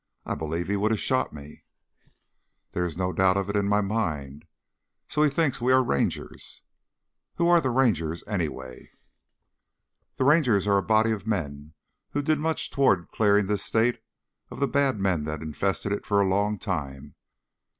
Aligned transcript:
I 0.25 0.33
believe 0.33 0.67
he 0.67 0.75
would 0.75 0.89
have 0.89 0.99
shot 0.99 1.31
me." 1.31 1.63
"There 2.71 2.87
is 2.87 2.97
no 2.97 3.13
doubt 3.13 3.37
of 3.37 3.51
it 3.51 3.55
in 3.55 3.67
my 3.67 3.81
mind. 3.81 4.45
So 5.07 5.21
he 5.21 5.29
thinks 5.29 5.61
we 5.61 5.71
are 5.71 5.83
Rangers?" 5.83 6.63
"Who 7.35 7.47
are 7.47 7.61
the 7.61 7.69
Rangers, 7.69 8.23
anyway?" 8.25 8.93
"The 10.17 10.23
Rangers 10.23 10.65
are 10.65 10.79
a 10.79 10.81
body 10.81 11.11
of 11.11 11.27
men 11.27 11.75
who 12.13 12.23
did 12.23 12.39
much 12.39 12.71
toward 12.71 13.09
clearing 13.11 13.45
this 13.45 13.63
state 13.63 14.01
of 14.49 14.59
the 14.59 14.67
bad 14.67 14.99
men 14.99 15.25
that 15.25 15.43
infested 15.43 15.91
it 15.91 16.03
for 16.03 16.19
a 16.19 16.27
long 16.27 16.57
time." 16.57 17.13